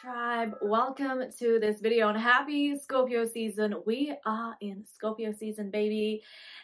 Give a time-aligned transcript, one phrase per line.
[0.00, 3.74] tribe welcome to this video and happy scorpio season.
[3.84, 6.22] We are in scorpio season baby.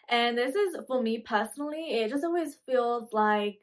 [0.08, 3.58] And this is for me personally it just always feels like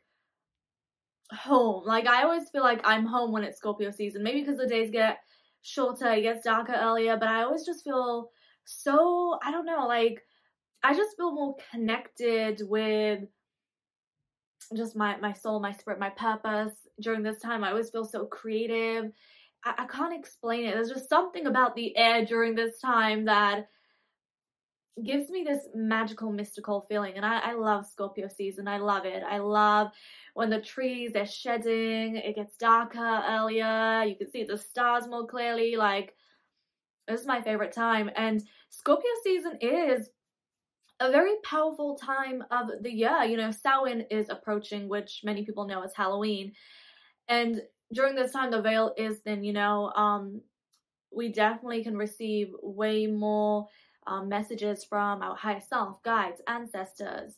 [1.31, 1.83] home.
[1.85, 4.23] Like i always feel like i'm home when it's scorpio season.
[4.23, 5.19] Maybe because the days get
[5.61, 8.29] shorter it gets darker earlier but i always just feel
[8.65, 10.21] so i don't know like
[10.83, 13.21] i just feel more connected with
[14.75, 17.63] just my my soul my spirit my purpose during this time.
[17.63, 19.11] I always feel so creative
[19.65, 23.67] I, I can't explain it there's just something about the air during this time that
[25.03, 29.23] gives me this magical mystical feeling and I, I love scorpio season i love it
[29.29, 29.91] i love
[30.35, 35.27] when the trees they're shedding it gets darker earlier you can see the stars more
[35.27, 36.15] clearly like
[37.09, 40.09] this is my favorite time and scorpio season is
[40.99, 43.23] a very powerful time of the year.
[43.23, 46.53] You know, Samhain is approaching, which many people know as Halloween.
[47.27, 47.61] And
[47.93, 50.41] during this time, the veil is thin, you know, um,
[51.15, 53.67] we definitely can receive way more
[54.07, 57.33] um, messages from our higher self, guides, ancestors,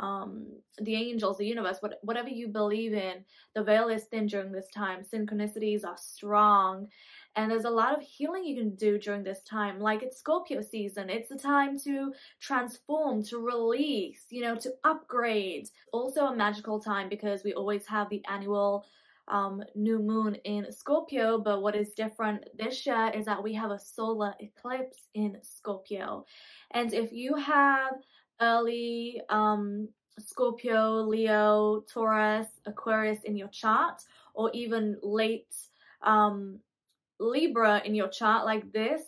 [0.00, 0.46] um,
[0.80, 3.24] the angels, the universe, what, whatever you believe in.
[3.54, 5.02] The veil is thin during this time.
[5.02, 6.88] Synchronicities are strong.
[7.34, 9.80] And there's a lot of healing you can do during this time.
[9.80, 11.08] Like it's Scorpio season.
[11.08, 15.68] It's the time to transform, to release, you know, to upgrade.
[15.92, 18.84] Also a magical time because we always have the annual
[19.28, 21.38] um, new moon in Scorpio.
[21.38, 26.24] But what is different this year is that we have a solar eclipse in Scorpio.
[26.72, 27.94] And if you have
[28.40, 34.02] early um, Scorpio, Leo, Taurus, Aquarius in your chart,
[34.34, 35.54] or even late
[36.02, 36.58] um,
[37.20, 39.02] Libra in your chart, like this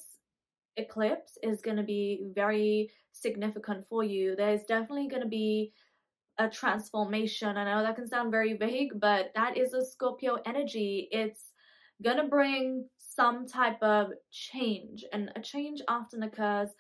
[0.77, 4.35] eclipse is going to be very significant for you.
[4.37, 5.73] There's definitely going to be
[6.38, 7.56] a transformation.
[7.56, 11.08] I know that can sound very vague, but that is a Scorpio energy.
[11.10, 11.52] It's
[12.02, 16.70] going to bring some type of change, and a change often occurs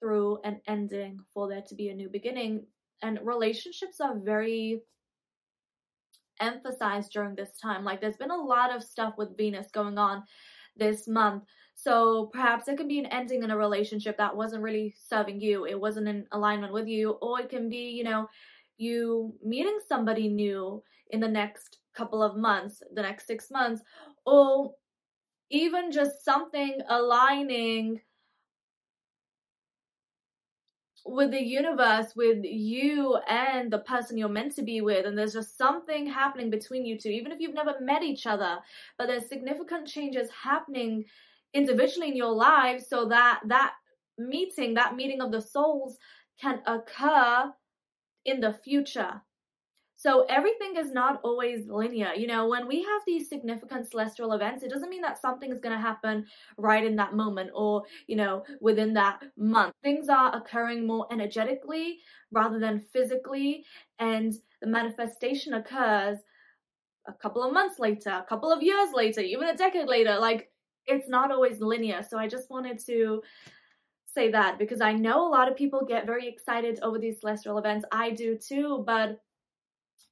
[0.00, 2.64] through an ending for there to be a new beginning.
[3.02, 4.82] And relationships are very
[6.40, 7.84] emphasized during this time.
[7.84, 10.22] Like, there's been a lot of stuff with Venus going on
[10.76, 11.44] this month.
[11.74, 15.66] So perhaps it can be an ending in a relationship that wasn't really serving you,
[15.66, 18.28] it wasn't in alignment with you, or it can be, you know,
[18.78, 23.82] you meeting somebody new in the next couple of months, the next six months,
[24.24, 24.72] or
[25.50, 28.00] even just something aligning
[31.04, 35.34] with the universe, with you and the person you're meant to be with, and there's
[35.34, 38.58] just something happening between you two, even if you've never met each other,
[38.96, 41.04] but there's significant changes happening
[41.54, 43.72] individually in your lives so that that
[44.16, 45.98] meeting, that meeting of the souls
[46.40, 47.52] can occur
[48.24, 49.22] in the future.
[49.94, 52.12] So everything is not always linear.
[52.14, 55.60] You know, when we have these significant celestial events, it doesn't mean that something is
[55.60, 59.74] going to happen right in that moment or, you know, within that month.
[59.84, 61.98] Things are occurring more energetically
[62.32, 63.64] rather than physically,
[64.00, 66.18] and the manifestation occurs
[67.06, 70.18] a couple of months later, a couple of years later, even a decade later.
[70.18, 70.50] Like,
[70.86, 72.02] it's not always linear.
[72.02, 73.22] So I just wanted to
[74.12, 77.58] say that because I know a lot of people get very excited over these celestial
[77.58, 77.86] events.
[77.92, 79.20] I do too, but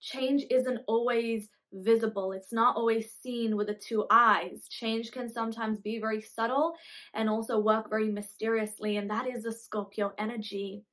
[0.00, 2.32] change isn't always visible.
[2.32, 4.66] It's not always seen with the two eyes.
[4.68, 6.74] Change can sometimes be very subtle
[7.14, 10.84] and also work very mysteriously, and that is the Scorpio energy.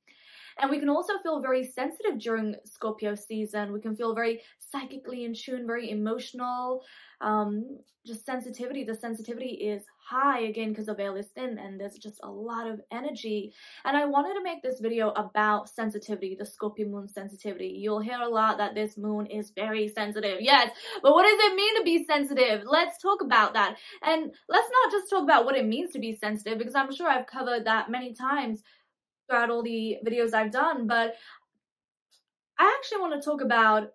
[0.58, 3.72] And we can also feel very sensitive during Scorpio season.
[3.72, 6.82] We can feel very psychically in tune, very emotional.
[7.20, 8.84] Um, just sensitivity.
[8.84, 12.66] The sensitivity is high again because the veil is thin and there's just a lot
[12.66, 13.52] of energy.
[13.84, 17.76] And I wanted to make this video about sensitivity, the Scorpio moon sensitivity.
[17.78, 20.38] You'll hear a lot that this moon is very sensitive.
[20.40, 20.70] Yes,
[21.02, 22.62] but what does it mean to be sensitive?
[22.64, 23.76] Let's talk about that.
[24.02, 27.08] And let's not just talk about what it means to be sensitive because I'm sure
[27.08, 28.62] I've covered that many times
[29.28, 31.14] throughout all the videos I've done, but
[32.58, 33.92] I actually want to talk about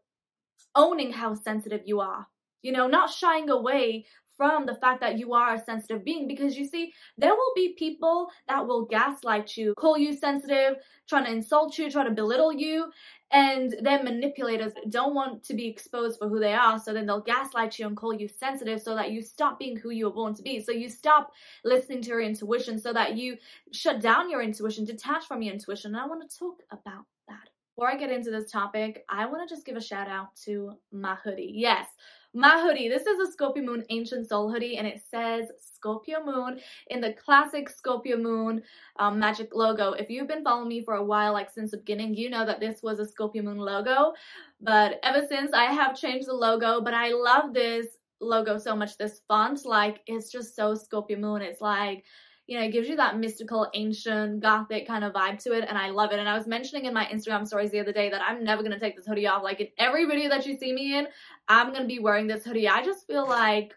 [0.76, 2.28] owning how sensitive you are.
[2.62, 6.58] You know, not shying away from the fact that you are a sensitive being because
[6.58, 10.78] you see, there will be people that will gaslight you, call you sensitive,
[11.08, 12.92] trying to insult you, try to belittle you,
[13.32, 17.22] and then manipulators don't want to be exposed for who they are, so then they'll
[17.22, 20.36] gaslight you and call you sensitive so that you stop being who you were born
[20.36, 20.62] to be.
[20.62, 21.32] So you stop
[21.64, 23.38] listening to your intuition so that you
[23.72, 25.96] shut down your intuition, detach from your intuition.
[25.96, 27.50] And I want to talk about that.
[27.76, 30.74] Before I get into this topic, I want to just give a shout out to
[30.92, 31.54] my hoodie.
[31.56, 31.88] Yes,
[32.34, 32.90] my hoodie.
[32.90, 37.14] This is a Scorpio Moon Ancient Soul hoodie, and it says Scorpio Moon in the
[37.14, 38.64] classic Scorpio Moon
[38.98, 39.94] um, magic logo.
[39.94, 42.60] If you've been following me for a while, like since the beginning, you know that
[42.60, 44.14] this was a Scorpio Moon logo.
[44.60, 47.86] But ever since, I have changed the logo, but I love this
[48.20, 49.64] logo so much, this font.
[49.66, 51.44] Like, it's just so Scorpio Moon.
[51.44, 52.04] It's like,
[52.46, 55.78] you know, it gives you that mystical, ancient, gothic kind of vibe to it, and
[55.78, 56.20] I love it.
[56.20, 58.80] And I was mentioning in my Instagram stories the other day that I'm never gonna
[58.80, 59.44] take this hoodie off.
[59.44, 61.08] Like in every video that you see me in,
[61.48, 62.68] I'm gonna be wearing this hoodie.
[62.68, 63.74] I just feel like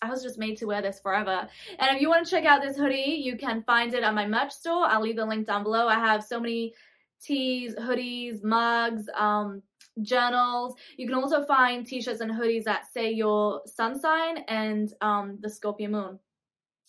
[0.00, 1.48] I was just made to wear this forever.
[1.78, 4.26] And if you want to check out this hoodie, you can find it at my
[4.26, 4.84] merch store.
[4.84, 5.88] I'll leave the link down below.
[5.88, 6.74] I have so many
[7.20, 9.62] tees, hoodies, mugs, um,
[10.02, 10.76] journals.
[10.96, 15.50] You can also find t-shirts and hoodies that say your sun sign and um, the
[15.50, 16.18] Scorpio moon.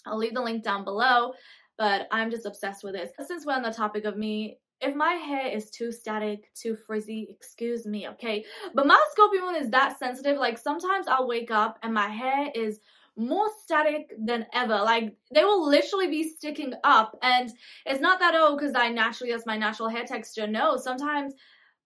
[0.06, 1.34] I'll leave the link down below,
[1.78, 3.10] but I'm just obsessed with this.
[3.26, 7.28] Since we're on the topic of me, if my hair is too static, too frizzy,
[7.30, 8.46] excuse me, okay?
[8.74, 10.38] But my Scorpio moon is that sensitive.
[10.38, 12.80] Like sometimes I'll wake up and my hair is
[13.18, 14.76] more static than ever.
[14.76, 17.18] Like they will literally be sticking up.
[17.22, 17.52] And
[17.86, 20.48] it's not that, oh, because I naturally, that's my natural hair texture.
[20.48, 21.34] No, sometimes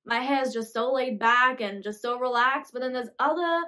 [0.05, 2.73] my hair is just so laid back and just so relaxed.
[2.73, 3.63] But then there's other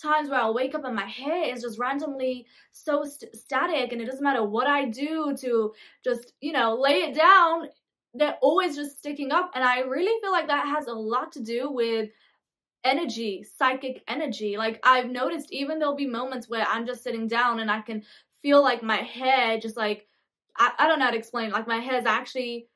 [0.00, 4.00] times where I'll wake up and my hair is just randomly so st- static and
[4.00, 5.72] it doesn't matter what I do to
[6.02, 7.68] just, you know, lay it down,
[8.14, 9.52] they're always just sticking up.
[9.54, 12.10] And I really feel like that has a lot to do with
[12.84, 14.56] energy, psychic energy.
[14.56, 18.02] Like I've noticed even there'll be moments where I'm just sitting down and I can
[18.42, 20.06] feel like my hair just like,
[20.56, 22.68] I, I don't know how to explain, like my hair is actually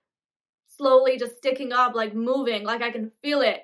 [0.77, 3.63] slowly just sticking up, like moving, like I can feel it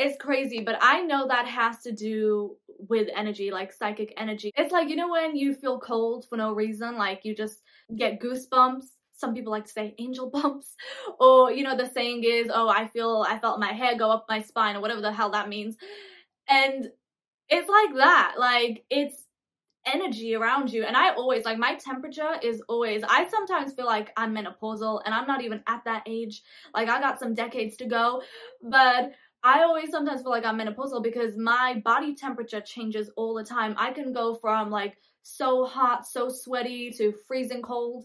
[0.00, 2.56] it's crazy, but I know that has to do
[2.88, 4.50] with energy, like psychic energy.
[4.56, 7.60] It's like, you know, when you feel cold for no reason, like you just
[7.94, 8.86] get goosebumps.
[9.20, 10.74] Some people like to say angel bumps.
[11.18, 14.26] Or, you know, the saying is, oh, I feel, I felt my hair go up
[14.28, 15.76] my spine or whatever the hell that means.
[16.48, 16.88] And
[17.48, 18.34] it's like that.
[18.38, 19.24] Like, it's
[19.86, 20.84] energy around you.
[20.84, 25.14] And I always, like, my temperature is always, I sometimes feel like I'm menopausal and
[25.14, 26.42] I'm not even at that age.
[26.74, 28.22] Like, I got some decades to go.
[28.62, 29.12] But
[29.42, 33.74] I always sometimes feel like I'm menopausal because my body temperature changes all the time.
[33.78, 38.04] I can go from like so hot, so sweaty to freezing cold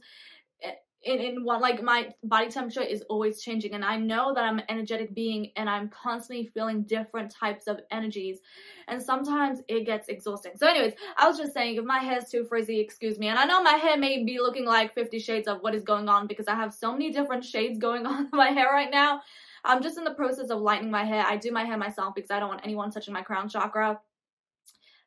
[1.06, 4.66] in, one like my body temperature is always changing and I know that I'm an
[4.70, 8.40] energetic being and I'm constantly feeling different types of energies
[8.88, 10.54] and sometimes it gets exhausting.
[10.56, 13.28] So anyways, I was just saying if my hair's too frizzy, excuse me.
[13.28, 16.10] And I know my hair may be looking like 50 shades of what is going
[16.10, 19.22] on because I have so many different shades going on in my hair right now.
[19.64, 21.24] I'm just in the process of lightening my hair.
[21.26, 24.00] I do my hair myself because I don't want anyone touching my crown chakra.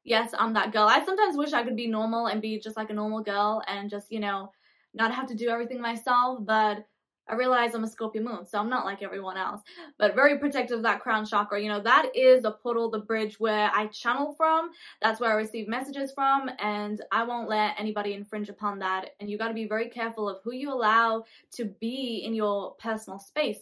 [0.04, 0.88] Yes, I'm that girl.
[0.88, 3.90] I sometimes wish I could be normal and be just like a normal girl and
[3.90, 4.52] just, you know,
[4.98, 6.84] not have to do everything myself, but
[7.28, 9.60] I realize I'm a Scorpio moon, so I'm not like everyone else.
[9.98, 11.60] But very protective of that crown chakra.
[11.60, 14.70] You know, that is the portal, the bridge where I channel from.
[15.02, 19.10] That's where I receive messages from, and I won't let anybody infringe upon that.
[19.20, 22.74] And you got to be very careful of who you allow to be in your
[22.76, 23.60] personal space.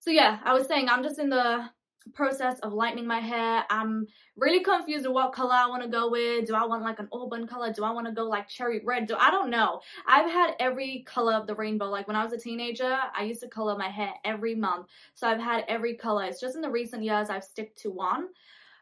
[0.00, 1.70] So yeah, I was saying I'm just in the
[2.14, 3.64] process of lightening my hair.
[3.70, 4.06] I'm
[4.36, 6.46] really confused of what color I want to go with.
[6.46, 7.72] Do I want like an auburn color?
[7.72, 9.06] Do I want to go like cherry red?
[9.06, 9.80] Do I don't know.
[10.06, 11.86] I've had every color of the rainbow.
[11.86, 14.86] Like when I was a teenager, I used to color my hair every month.
[15.14, 16.24] So I've had every color.
[16.24, 18.28] It's just in the recent years I've stick to one.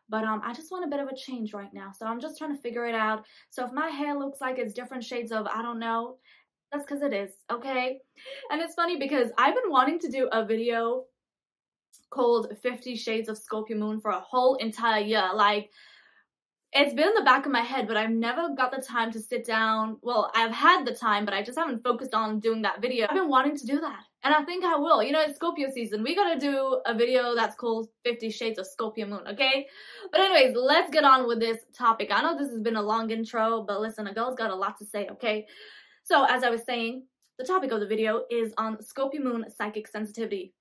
[0.08, 1.92] But um, I just want a bit of a change right now.
[1.92, 3.24] So I'm just trying to figure it out.
[3.50, 6.16] So if my hair looks like it's different shades of, I don't know,
[6.72, 8.00] that's because it is, okay?
[8.50, 11.04] And it's funny because I've been wanting to do a video
[12.10, 15.28] called 50 Shades of Scorpio Moon for a whole entire year.
[15.34, 15.70] Like,
[16.72, 19.20] it's been in the back of my head, but I've never got the time to
[19.20, 19.96] sit down.
[20.02, 23.06] Well, I've had the time, but I just haven't focused on doing that video.
[23.08, 24.00] I've been wanting to do that.
[24.22, 25.02] And I think I will.
[25.02, 26.02] You know, it's Scorpio season.
[26.02, 29.66] We gotta do a video that's called 50 Shades of Scorpio Moon, okay?
[30.12, 32.10] But anyways, let's get on with this topic.
[32.12, 34.76] I know this has been a long intro, but listen, a girl's got a lot
[34.78, 35.46] to say, okay?
[36.02, 37.04] So, as I was saying,
[37.38, 40.52] the topic of the video is on Scorpio Moon psychic sensitivity.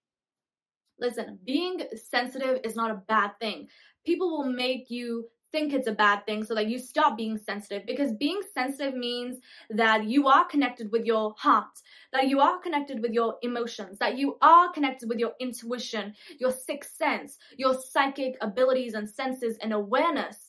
[0.99, 3.67] Listen, being sensitive is not a bad thing.
[4.05, 7.85] People will make you think it's a bad thing so that you stop being sensitive
[7.85, 9.39] because being sensitive means
[9.69, 14.17] that you are connected with your heart, that you are connected with your emotions, that
[14.17, 19.73] you are connected with your intuition, your sixth sense, your psychic abilities and senses and
[19.73, 20.46] awareness.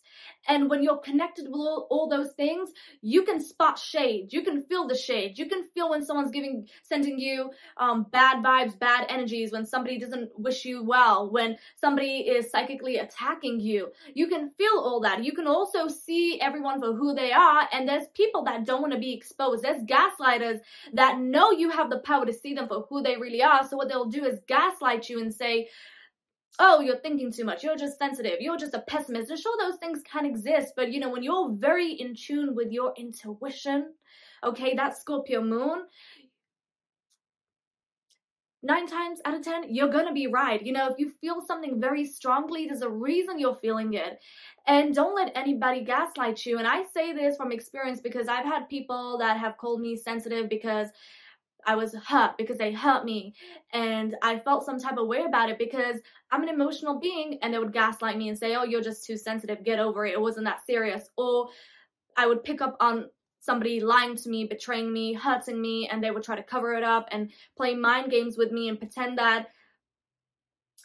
[0.49, 2.71] And when you're connected with all, all those things,
[3.03, 4.33] you can spot shade.
[4.33, 5.39] You can feel the shade.
[5.39, 9.99] You can feel when someone's giving, sending you um, bad vibes, bad energies, when somebody
[9.99, 13.93] doesn't wish you well, when somebody is psychically attacking you.
[14.15, 15.25] You can feel all that.
[15.25, 17.69] You can also see everyone for who they are.
[17.73, 19.63] And there's people that don't want to be exposed.
[19.63, 20.61] There's gaslighters
[20.95, 23.67] that know you have the power to see them for who they really are.
[23.69, 25.69] So what they'll do is gaslight you and say,
[26.59, 29.31] oh, you're thinking too much, you're just sensitive, you're just a pessimist.
[29.31, 32.73] And sure, those things can exist, but you know, when you're very in tune with
[32.73, 33.95] your intuition,
[34.45, 35.85] okay, that Scorpio moon,
[38.62, 40.65] nine times out of ten, you're gonna be right.
[40.65, 44.19] You know, if you feel something very strongly, there's a reason you're feeling it.
[44.67, 46.59] And don't let anybody gaslight you.
[46.59, 50.49] And I say this from experience because I've had people that have called me sensitive
[50.49, 50.88] because
[51.67, 53.35] I was hurt because they hurt me
[53.73, 56.00] and I felt some type of way about it because
[56.31, 59.17] I'm an emotional being and they would gaslight me and say, "Oh, you're just too
[59.17, 59.65] sensitive.
[59.65, 60.15] Get over it.
[60.15, 61.50] It wasn't that serious." Or
[62.17, 63.11] I would pick up on
[63.41, 66.85] somebody lying to me, betraying me, hurting me, and they would try to cover it
[66.85, 69.49] up and play mind games with me and pretend that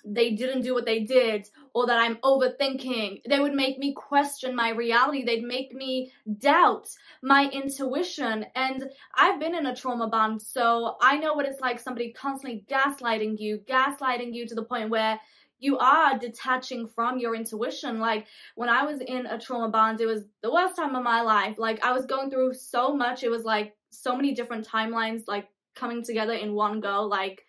[0.06, 3.22] they didn't do what they did or that I'm overthinking.
[3.28, 5.24] They would make me question my reality.
[5.24, 6.90] They'd make me doubt
[7.22, 8.46] my intuition.
[8.56, 12.66] And I've been in a trauma bond, so I know what it's like somebody constantly
[12.70, 15.20] gaslighting you, gaslighting you to the point where
[15.60, 18.00] you are detaching from your intuition.
[18.00, 21.22] Like when I was in a trauma bond, it was the worst time of my
[21.22, 21.58] life.
[21.58, 23.24] Like I was going through so much.
[23.24, 27.04] It was like so many different timelines like coming together in one go.
[27.04, 27.46] Like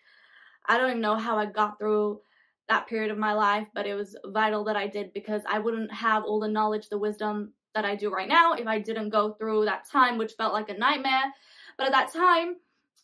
[0.65, 2.21] I don't even know how I got through
[2.69, 5.91] that period of my life, but it was vital that I did because I wouldn't
[5.93, 9.33] have all the knowledge, the wisdom that I do right now if I didn't go
[9.33, 11.33] through that time, which felt like a nightmare.
[11.77, 12.55] But at that time,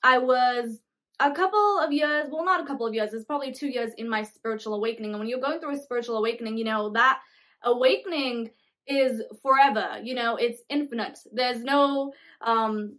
[0.01, 0.80] I was
[1.20, 4.10] a couple of years, well, not a couple of years, it's probably two years in
[4.10, 5.12] my spiritual awakening.
[5.12, 7.20] And when you're going through a spiritual awakening, you know, that
[7.63, 8.50] awakening
[8.88, 11.20] is forever, you know, it's infinite.
[11.32, 12.96] There's no um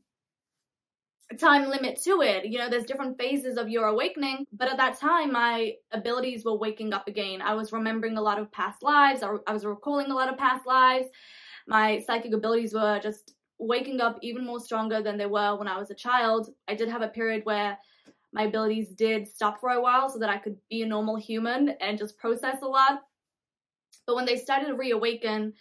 [1.38, 2.46] time limit to it.
[2.46, 6.56] You know, there's different phases of your awakening, but at that time, my abilities were
[6.56, 7.42] waking up again.
[7.42, 10.66] I was remembering a lot of past lives, I was recalling a lot of past
[10.66, 11.06] lives.
[11.66, 15.78] My psychic abilities were just waking up even more stronger than they were when I
[15.78, 16.50] was a child.
[16.66, 17.78] I did have a period where
[18.32, 21.70] my abilities did stop for a while so that I could be a normal human
[21.80, 23.02] and just process a lot.
[24.06, 25.52] But when they started to reawaken,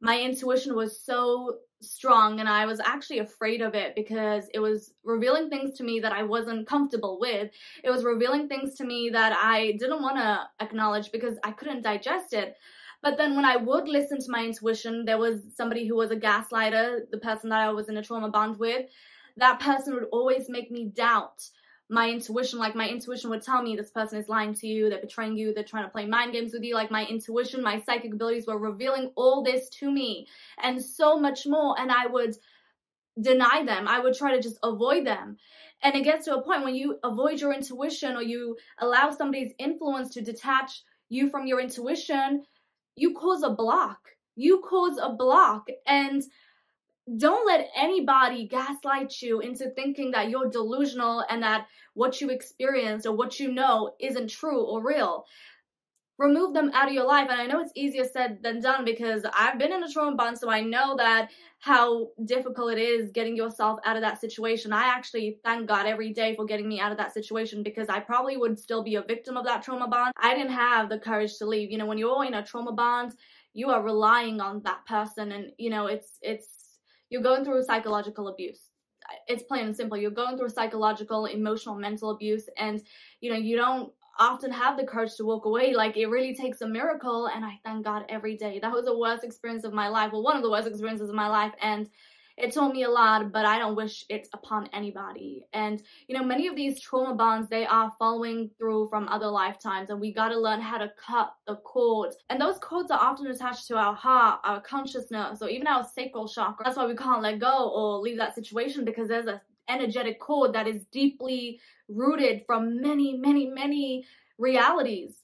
[0.00, 4.92] my intuition was so strong and I was actually afraid of it because it was
[5.04, 7.50] revealing things to me that I wasn't comfortable with.
[7.84, 11.82] It was revealing things to me that I didn't want to acknowledge because I couldn't
[11.82, 12.56] digest it.
[13.00, 16.16] But then when I would listen to my intuition, there was somebody who was a
[16.16, 18.86] gaslighter, the person that I was in a trauma bond with.
[19.36, 21.48] That person would always make me doubt
[21.90, 25.00] my intuition, like my intuition would tell me this person is lying to you, they're
[25.00, 26.74] betraying you, they're trying to play mind games with you.
[26.74, 30.26] Like my intuition, my psychic abilities were revealing all this to me
[30.62, 31.78] and so much more.
[31.80, 32.36] And I would
[33.20, 33.88] deny them.
[33.88, 35.38] I would try to just avoid them.
[35.82, 39.52] And it gets to a point when you avoid your intuition or you allow somebody's
[39.58, 42.44] influence to detach you from your intuition,
[42.96, 43.98] you cause a block.
[44.36, 45.68] You cause a block.
[45.86, 46.22] And
[47.16, 53.06] don't let anybody gaslight you into thinking that you're delusional and that what you experienced
[53.06, 55.24] or what you know isn't true or real.
[56.18, 57.28] Remove them out of your life.
[57.30, 60.36] And I know it's easier said than done because I've been in a trauma bond,
[60.36, 64.72] so I know that how difficult it is getting yourself out of that situation.
[64.72, 68.00] I actually thank God every day for getting me out of that situation because I
[68.00, 70.12] probably would still be a victim of that trauma bond.
[70.20, 71.70] I didn't have the courage to leave.
[71.70, 73.14] You know, when you're in a trauma bond,
[73.54, 76.57] you are relying on that person and you know it's it's
[77.10, 78.60] you're going through psychological abuse.
[79.26, 79.96] It's plain and simple.
[79.96, 82.82] You're going through psychological emotional mental abuse and
[83.20, 85.74] you know you don't often have the courage to walk away.
[85.74, 88.58] Like it really takes a miracle and i thank god every day.
[88.60, 90.12] That was the worst experience of my life.
[90.12, 91.88] Well one of the worst experiences of my life and
[92.40, 95.44] it taught me a lot, but I don't wish it upon anybody.
[95.52, 99.90] And, you know, many of these trauma bonds, they are following through from other lifetimes,
[99.90, 102.16] and we got to learn how to cut the cords.
[102.30, 106.28] And those cords are often attached to our heart, our consciousness, or even our sacral
[106.28, 106.64] chakra.
[106.64, 110.54] That's why we can't let go or leave that situation because there's a energetic cord
[110.54, 114.04] that is deeply rooted from many, many, many
[114.38, 115.16] realities.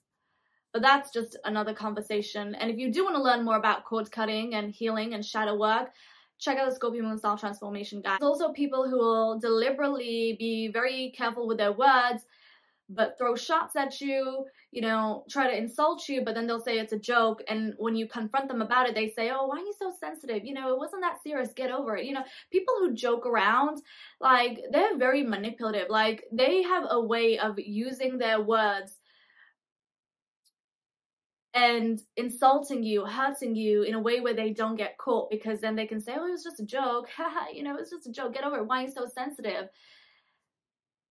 [0.72, 2.54] But that's just another conversation.
[2.56, 5.56] And if you do want to learn more about cord cutting and healing and shadow
[5.56, 5.92] work,
[6.38, 8.18] check out the Scorpio Moon Self Transformation Guide.
[8.20, 12.26] There's also people who will deliberately be very careful with their words,
[12.88, 16.78] but throw shots at you, you know, try to insult you, but then they'll say
[16.78, 17.42] it's a joke.
[17.48, 20.44] And when you confront them about it, they say, Oh, why are you so sensitive?
[20.44, 21.52] You know, it wasn't that serious.
[21.54, 22.04] Get over it.
[22.04, 23.80] You know, people who joke around,
[24.20, 25.88] like, they're very manipulative.
[25.88, 28.98] Like, they have a way of using their words
[31.54, 35.76] and insulting you, hurting you in a way where they don't get caught because then
[35.76, 37.08] they can say, oh, it was just a joke.
[37.54, 38.34] you know, it was just a joke.
[38.34, 38.66] Get over it.
[38.66, 39.68] Why are you so sensitive?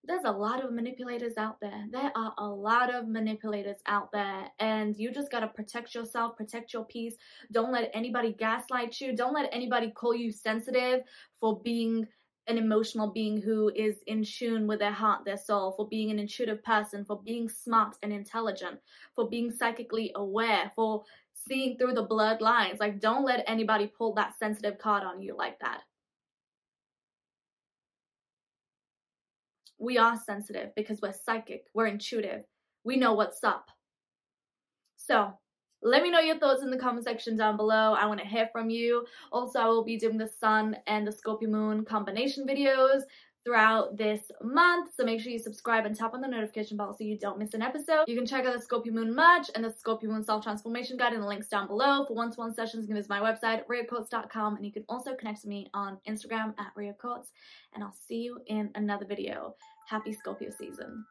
[0.05, 1.85] There's a lot of manipulators out there.
[1.89, 6.35] There are a lot of manipulators out there, and you just got to protect yourself,
[6.35, 7.15] protect your peace.
[7.53, 9.15] Don't let anybody gaslight you.
[9.15, 11.03] Don't let anybody call you sensitive
[11.39, 12.05] for being
[12.47, 16.19] an emotional being who is in tune with their heart, their soul, for being an
[16.19, 18.79] intuitive person, for being smart and intelligent,
[19.15, 22.79] for being psychically aware, for seeing through the blurred lines.
[22.79, 25.81] Like, don't let anybody pull that sensitive card on you like that.
[29.83, 32.43] we are sensitive because we're psychic, we're intuitive,
[32.83, 33.69] we know what's up.
[34.95, 35.33] So,
[35.83, 37.93] let me know your thoughts in the comment section down below.
[37.93, 39.05] I want to hear from you.
[39.31, 43.01] Also, I will be doing the sun and the Scorpio moon combination videos
[43.43, 44.91] throughout this month.
[44.95, 47.53] So make sure you subscribe and tap on the notification bell so you don't miss
[47.53, 48.05] an episode.
[48.07, 51.13] You can check out the Scorpio Moon merch and the Scorpio Moon Self Transformation Guide
[51.13, 52.05] in the links down below.
[52.05, 55.47] For one-to-one sessions, you can visit my website, riacoates.com, and you can also connect to
[55.47, 57.31] me on Instagram at rheacoates.
[57.73, 59.55] And I'll see you in another video.
[59.87, 61.05] Happy Scorpio season.